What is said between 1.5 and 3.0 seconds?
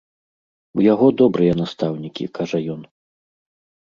настаўнікі, кажа ён.